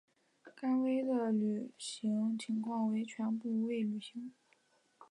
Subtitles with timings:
[0.55, 4.33] 甘薇的履行情况为全部未履行。